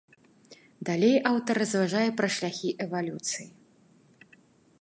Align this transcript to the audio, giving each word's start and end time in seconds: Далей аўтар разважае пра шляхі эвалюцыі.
Далей 0.89 1.17
аўтар 1.31 1.55
разважае 1.63 2.03
пра 2.21 2.27
шляхі 2.37 2.69
эвалюцыі. 2.87 3.47